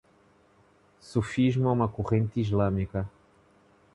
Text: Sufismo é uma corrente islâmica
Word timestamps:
Sufismo 0.99 1.69
é 1.69 1.71
uma 1.71 1.87
corrente 1.87 2.41
islâmica 2.41 3.07